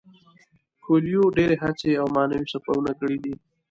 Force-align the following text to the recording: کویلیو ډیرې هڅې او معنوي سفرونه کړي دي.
کویلیو 0.83 1.33
ډیرې 1.37 1.55
هڅې 1.63 1.91
او 2.01 2.07
معنوي 2.15 2.47
سفرونه 2.53 2.91
کړي 2.99 3.17
دي. 3.23 3.33